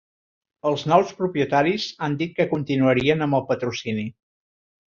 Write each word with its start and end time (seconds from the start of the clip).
Els 0.69 0.85
nous 0.91 1.11
propietaris 1.19 1.85
han 2.07 2.17
dit 2.23 2.35
que 2.39 2.49
continuarien 2.57 3.25
amb 3.27 3.41
el 3.41 3.49
patrocini. 3.53 4.09